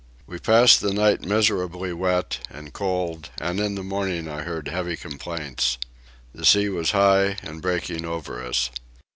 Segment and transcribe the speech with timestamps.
[0.25, 4.95] We passed the night miserably wet and cold and in the morning I heard heavy
[4.97, 5.77] complaints.
[6.33, 8.71] The sea was high and breaking over us.